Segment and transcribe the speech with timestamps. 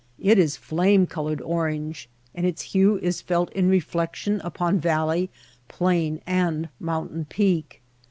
[0.19, 4.79] It is a flame colored or ange, and its hue is felt in reflection upon
[4.79, 5.29] valley,
[5.67, 7.83] plain, and mountain peak.